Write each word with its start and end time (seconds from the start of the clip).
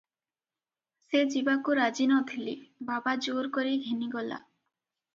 "ସେ 1.11 1.21
ଯିବାକୁ 1.35 1.77
ରାଜି 1.81 2.09
ନ 2.13 2.19
ଥିଲେ, 2.33 2.57
ବାବା 2.91 3.17
ଜୋର 3.29 3.55
କରି 3.61 3.79
ଘେନିଗଲା। 3.89 4.45